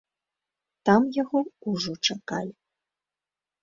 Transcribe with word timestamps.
Там 0.89 1.01
яго 1.21 1.39
ўжо 1.75 1.93
чакалі. 2.07 2.53